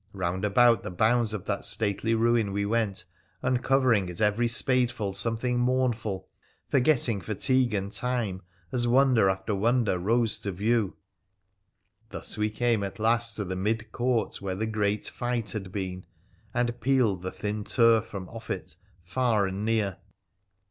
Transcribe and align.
Bound 0.15 0.43
about 0.43 0.81
the 0.81 0.89
bounds 0.89 1.31
of 1.31 1.45
that 1.45 1.63
stately 1.63 2.15
ruin 2.15 2.51
we 2.51 2.65
went, 2.65 3.03
uncovering 3.43 4.09
at 4.09 4.19
every 4.19 4.47
spadeful 4.47 5.13
something 5.13 5.59
mournful, 5.59 6.27
forgetting 6.67 7.21
fatigue 7.21 7.75
and 7.75 7.91
time, 7.91 8.41
as 8.71 8.87
wonder 8.87 9.29
after 9.29 9.53
wonder 9.53 9.99
rose 9.99 10.39
to 10.39 10.51
view; 10.51 10.95
thus 12.09 12.35
we 12.35 12.49
came 12.49 12.81
at 12.83 12.97
last 12.97 13.35
to 13.35 13.45
the 13.45 13.55
mid 13.55 13.91
court, 13.91 14.41
where 14.41 14.55
the 14.55 14.65
great 14.65 15.07
fight 15.07 15.51
hau 15.51 15.59
been, 15.59 16.07
and 16.51 16.81
peeled 16.81 17.21
the 17.21 17.29
thin 17.29 17.63
turf 17.63 18.05
from 18.07 18.27
off 18.29 18.49
it, 18.49 18.77
far 19.03 19.45
and 19.45 19.63
near. 19.63 19.97